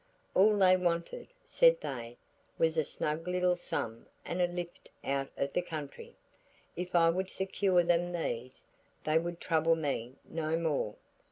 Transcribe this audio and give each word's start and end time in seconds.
All 0.33 0.57
they 0.57 0.75
wanted, 0.75 1.27
said 1.45 1.79
they, 1.79 2.17
was 2.57 2.75
a 2.75 2.83
snug 2.83 3.27
little 3.27 3.55
sum 3.55 4.07
and 4.25 4.41
a 4.41 4.47
lift 4.47 4.89
out 5.03 5.29
of 5.37 5.53
the 5.53 5.61
country. 5.61 6.15
If 6.75 6.95
I 6.95 7.11
would 7.11 7.29
secure 7.29 7.83
them 7.83 8.11
these, 8.11 8.63
they 9.03 9.19
would 9.19 9.39
trouble 9.39 9.75
me 9.75 10.15
no 10.27 10.55
more. 10.57 10.95